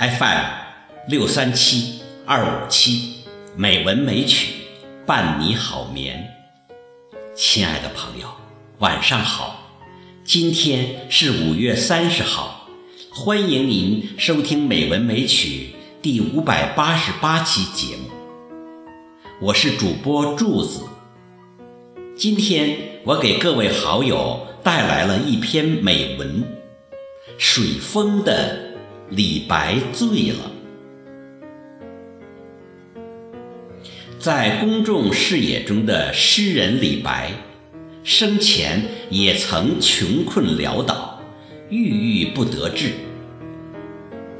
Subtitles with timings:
[0.00, 0.44] FM
[1.08, 3.16] 六三七二五七
[3.54, 4.54] 美文美曲
[5.04, 6.26] 伴你好眠。
[7.36, 8.26] 亲爱的朋友，
[8.78, 9.60] 晚上好！
[10.24, 12.66] 今天是五月三十号，
[13.12, 18.08] 欢迎您收听《美文美曲》第五百八十八期节目。
[19.42, 20.80] 我是主播柱子。
[22.16, 26.42] 今天我给各位好友带来了一篇美文，
[27.36, 28.69] 《水风的
[29.10, 30.52] 李白醉了》。
[34.20, 37.32] 在公众视野中的诗人李白，
[38.04, 41.20] 生前也曾穷困潦倒，
[41.70, 42.92] 郁郁不得志。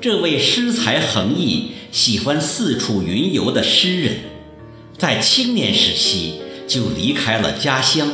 [0.01, 4.19] 这位诗才横溢、喜欢四处云游的诗人，
[4.97, 8.13] 在青年时期就离开了家乡，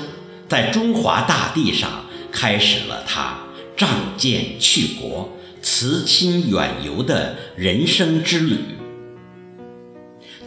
[0.48, 3.40] 在中华大地上开始了他
[3.76, 8.56] 仗剑去国、辞亲远游的人生之旅。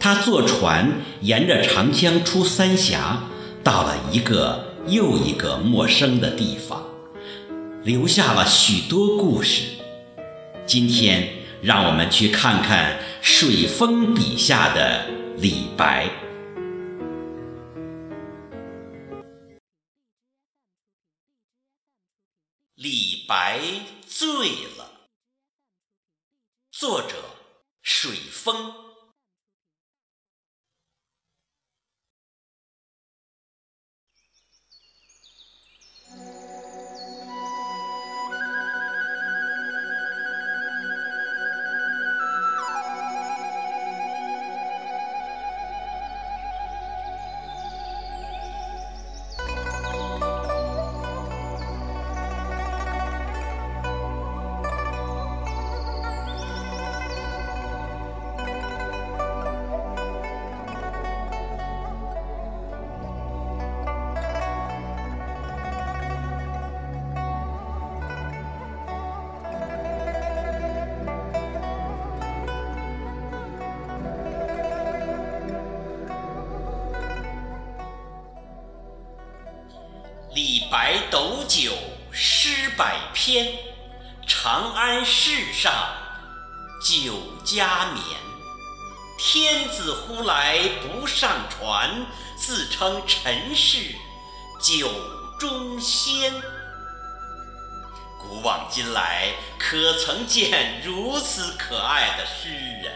[0.00, 3.24] 他坐船沿着长江出三峡，
[3.62, 6.86] 到了一个又一个陌生的地方，
[7.84, 9.64] 留下了许多故事。
[10.64, 11.28] 今天，
[11.60, 15.04] 让我们去看看水风笔下的
[15.36, 16.08] 李白。
[22.74, 23.60] 李白
[24.06, 24.48] 醉
[24.78, 24.99] 了。
[26.80, 27.16] 作者：
[27.82, 28.89] 水风。
[80.70, 81.72] 白斗酒
[82.12, 83.52] 诗百篇，
[84.24, 85.72] 长安市上
[86.80, 87.12] 酒
[87.44, 88.04] 家眠。
[89.18, 93.96] 天子呼来不上船，自称臣是
[94.60, 94.88] 酒
[95.40, 96.32] 中仙。
[98.20, 102.48] 古往今来，可曾见如此可爱的诗
[102.80, 102.92] 人？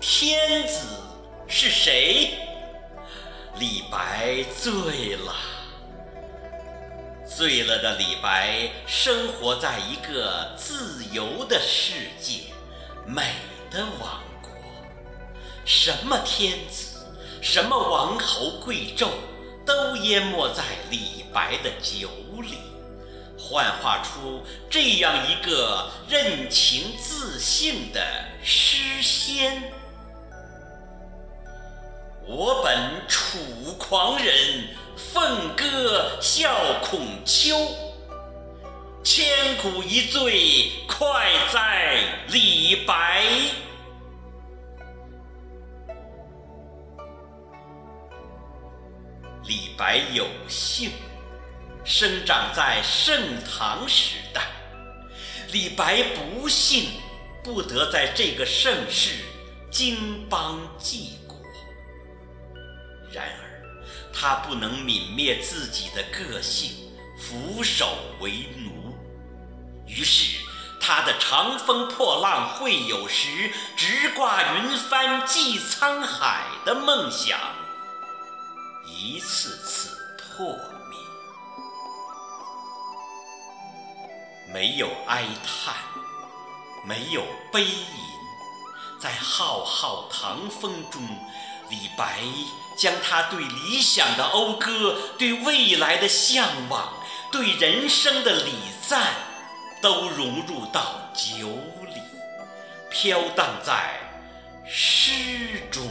[0.00, 1.00] 天子
[1.46, 2.36] 是谁？
[3.54, 5.32] 李白醉了。
[7.38, 12.52] 醉了的李白，生活在一个自由的世界，
[13.06, 13.22] 美
[13.70, 14.50] 的王国。
[15.64, 17.06] 什么天子，
[17.40, 19.10] 什么王侯贵胄，
[19.64, 22.08] 都淹没在李白的酒
[22.42, 22.58] 里，
[23.38, 28.04] 幻化出这样一个任情自性的
[28.42, 29.72] 诗仙。
[32.26, 33.38] 我本楚
[33.78, 34.76] 狂人。
[34.98, 37.56] 凤歌笑孔丘，
[39.04, 43.22] 千古一醉快哉李白。
[49.44, 50.90] 李白有幸
[51.84, 54.42] 生长在盛唐时代，
[55.52, 56.90] 李白不幸
[57.44, 59.14] 不得在这个盛世
[59.70, 61.36] 经邦济国。
[63.12, 63.47] 然而。
[64.20, 66.72] 他不能泯灭自己的个性，
[67.16, 68.98] 俯首为奴。
[69.86, 70.44] 于是，
[70.80, 77.38] 他的长风破浪会有时，直挂云帆济沧海的梦想，
[78.84, 80.48] 一次次破
[80.90, 80.98] 灭。
[84.52, 85.76] 没有哀叹，
[86.84, 87.86] 没有悲吟，
[88.98, 91.06] 在浩浩唐风中。
[91.70, 92.20] 李白
[92.76, 96.94] 将他对理想的讴歌、对未来的向往、
[97.30, 98.52] 对人生的礼
[98.86, 99.14] 赞，
[99.82, 101.48] 都融入到酒
[101.86, 102.00] 里，
[102.88, 104.00] 飘荡在
[104.66, 105.12] 诗
[105.70, 105.86] 中。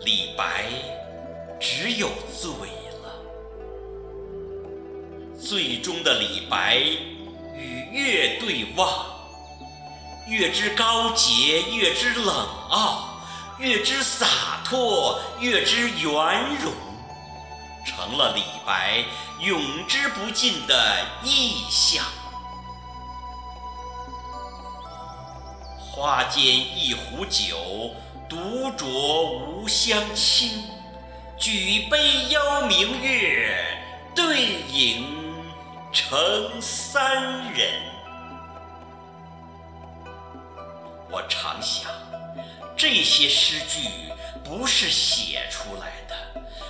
[0.00, 0.64] 李白
[1.60, 2.50] 只有醉
[3.04, 3.22] 了，
[5.40, 6.82] 醉中的李白。
[7.92, 9.04] 月对望，
[10.26, 12.34] 月之高洁，月之冷
[12.70, 13.20] 傲，
[13.58, 16.72] 月之洒脱，月之圆融。
[17.84, 19.04] 成了李白
[19.40, 22.02] 永之不尽的意象。
[25.90, 27.94] 花间一壶酒，
[28.26, 30.64] 独酌无相亲。
[31.38, 33.82] 举杯邀明月，
[34.14, 35.21] 对影
[35.92, 37.70] 成三人。
[41.10, 41.90] 我常想，
[42.74, 43.90] 这些诗句
[44.42, 46.16] 不是写出来的，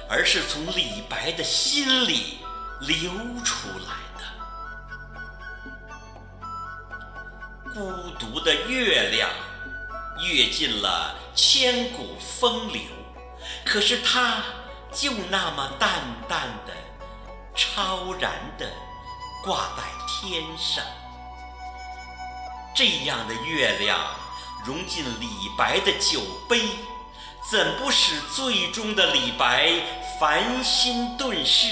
[0.09, 2.39] 而是从李白的心里
[2.81, 3.13] 流
[3.45, 4.25] 出来的。
[7.73, 9.31] 孤独的月亮，
[10.21, 12.83] 阅尽了千古风流，
[13.65, 14.43] 可是它
[14.91, 16.75] 就那么淡淡的、
[17.55, 18.69] 超然的
[19.43, 20.85] 挂在天上。
[22.75, 23.99] 这样的月亮。
[24.65, 25.27] 融进李
[25.59, 26.61] 白的酒杯，
[27.51, 29.73] 怎不使醉中的李白
[30.21, 31.67] 烦心顿逝，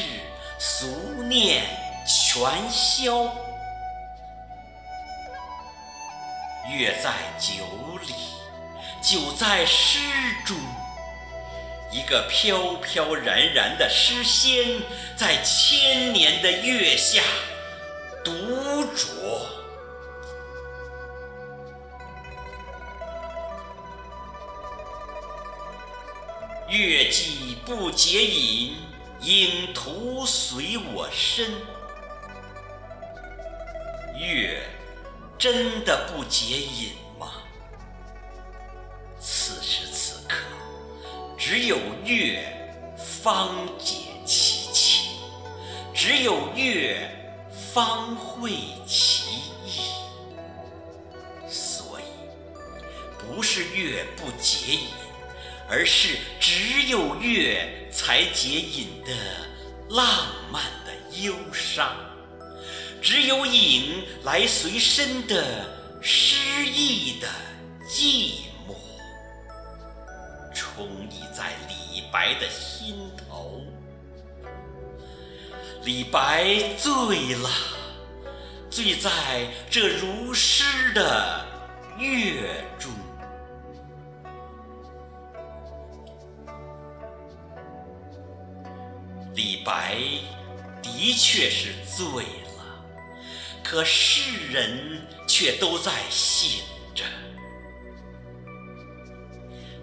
[0.58, 0.88] 俗
[1.28, 1.62] 念
[2.05, 3.32] 全消？
[6.69, 7.64] 月在酒
[8.05, 8.12] 里，
[9.00, 10.00] 酒在诗
[10.44, 10.56] 中，
[11.93, 14.82] 一个飘飘然然的诗仙，
[15.16, 17.23] 在千年的月下
[18.25, 18.32] 独
[18.94, 19.46] 酌。
[26.69, 28.76] 月既不解饮，
[29.22, 31.50] 影徒随我身。
[34.17, 34.62] 月
[35.37, 37.43] 真的不解饮吗？
[39.19, 40.37] 此时此刻，
[41.37, 42.44] 只有月
[42.96, 45.11] 方解其情，
[45.93, 47.19] 只有月
[47.72, 48.52] 方会
[48.87, 49.31] 其
[49.67, 49.81] 意。
[51.49, 52.05] 所以，
[53.19, 54.88] 不是月不解饮。
[55.72, 59.12] 而是只有月才解饮的
[59.88, 61.94] 浪漫的忧伤，
[63.00, 65.64] 只有饮来随身的
[66.02, 67.28] 诗意的
[67.88, 68.32] 寂
[68.66, 68.75] 寞，
[70.52, 73.62] 充溢在李白的心头。
[75.82, 77.48] 李白醉了，
[78.70, 79.10] 醉在
[79.70, 81.46] 这如诗的
[81.98, 82.92] 月中。
[89.34, 89.96] 李白
[90.82, 92.24] 的确是醉
[92.58, 92.84] 了，
[93.64, 96.62] 可世人却都在醒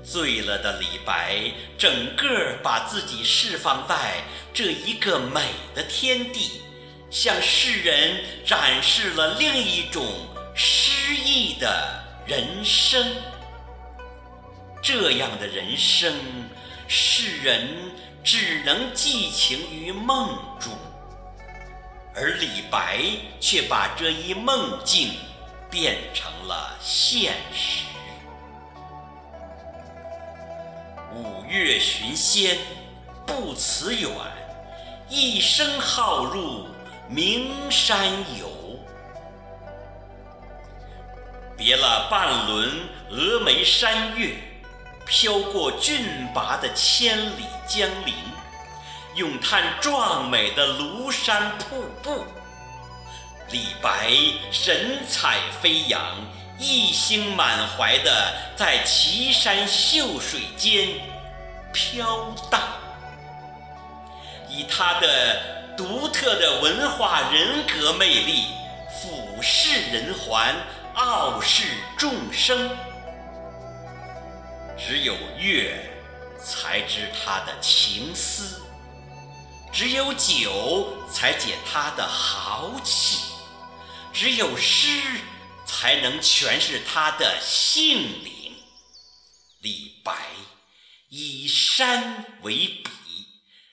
[0.10, 4.24] 醉了的李白，整个把自己释放在
[4.54, 5.42] 这一个美
[5.76, 6.62] 的天地，
[7.10, 10.06] 向世人展示了另一种
[10.56, 13.06] 诗意的人生。
[14.82, 16.14] 这样的人生，
[16.88, 17.68] 世人。
[18.24, 20.78] 只能寄情于梦中，
[22.14, 23.00] 而李白
[23.40, 25.14] 却把这一梦境
[25.72, 27.87] 变成了现实。
[31.18, 32.60] 五岳寻仙
[33.26, 34.12] 不辞远，
[35.10, 36.68] 一生好入
[37.10, 38.08] 名山
[38.40, 38.48] 游。
[41.58, 42.70] 别了半轮
[43.10, 44.36] 峨眉山月。
[45.10, 48.14] 飘过峻拔的千里江陵，
[49.16, 52.26] 咏叹壮美的庐山瀑布。
[53.50, 54.12] 李白
[54.52, 56.02] 神采飞扬，
[56.58, 60.88] 一心满怀的在奇山秀水间
[61.72, 62.60] 飘荡，
[64.50, 68.46] 以他的独特的文化人格魅力，
[69.00, 70.56] 俯视人寰，
[70.96, 72.76] 傲视众生。
[74.76, 75.92] 只有月
[76.44, 78.62] 才知他的情思，
[79.72, 83.34] 只有酒才解他的豪气，
[84.12, 84.88] 只有诗
[85.68, 88.56] 才能诠释他的性灵。
[89.62, 90.16] 李白
[91.10, 92.90] 以山为笔，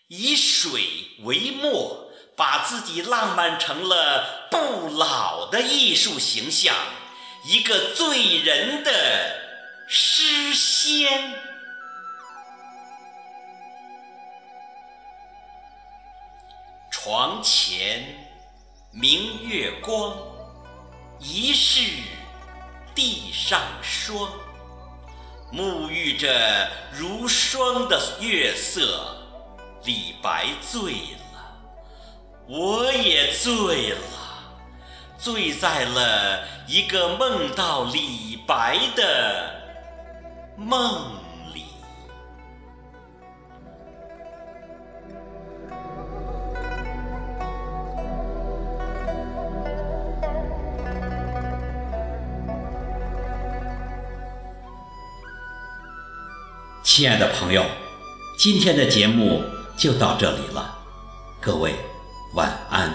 [0.08, 0.82] 以水
[1.20, 6.74] 为墨，把自己浪漫成了不老的艺术形象，
[7.44, 9.44] 一个醉人的。
[9.86, 11.38] 诗仙，
[16.90, 18.02] 床前
[18.90, 20.16] 明月光，
[21.24, 21.80] 疑是
[22.94, 24.30] 地上霜。
[25.50, 29.16] 沐浴着如霜的月色，
[29.84, 30.92] 李白醉
[31.32, 31.56] 了，
[32.46, 33.98] 我也醉了，
[35.16, 39.54] 醉在了一个梦到李白的。
[40.56, 41.12] 梦
[56.96, 57.64] 亲爱的朋友，
[58.36, 59.42] 今天的节目
[59.76, 60.78] 就到这里了，
[61.40, 61.74] 各位
[62.34, 62.88] 晚安。